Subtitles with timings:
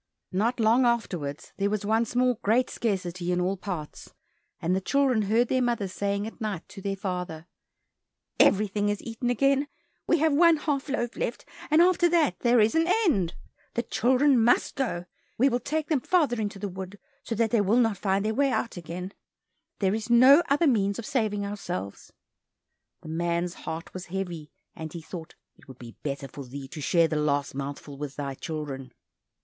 [0.31, 4.11] Not long afterwards, there was once more great scarcity in all parts,
[4.59, 7.45] and the children heard their mother saying at night to their father,
[8.39, 9.67] "Everything is eaten again,
[10.07, 13.35] we have one half loaf left, and after that there is an end.
[13.75, 15.05] The children must go,
[15.37, 18.33] we will take them farther into the wood, so that they will not find their
[18.33, 19.13] way out again;
[19.77, 22.11] there is no other means of saving ourselves!"
[23.03, 26.81] The man's heart was heavy, and he thought "it would be better for thee to
[26.81, 28.93] share the last mouthful with thy children."